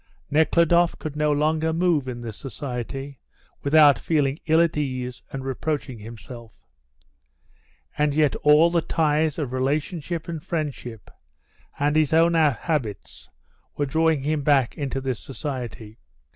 [0.31, 3.19] Nekhludoff could no longer move in this society
[3.61, 6.53] without feeling ill at ease and reproaching himself.
[7.99, 11.11] And yet all the ties of relationship and friendship,
[11.79, 13.29] and his own habits,
[13.77, 15.99] were drawing him back into this society.